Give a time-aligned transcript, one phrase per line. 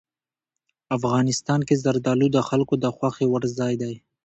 [0.97, 3.93] افغانستان کې زردالو د خلکو د خوښې وړ ځای دی.